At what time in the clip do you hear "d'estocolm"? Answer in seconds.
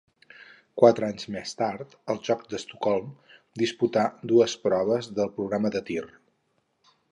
2.55-3.13